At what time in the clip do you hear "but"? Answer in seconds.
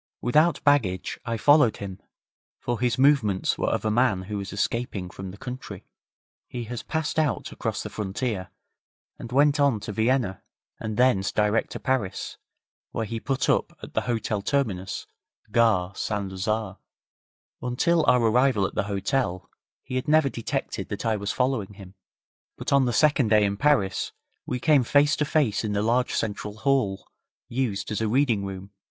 22.57-22.73